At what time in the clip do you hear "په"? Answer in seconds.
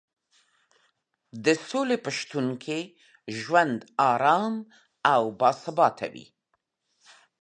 2.05-2.09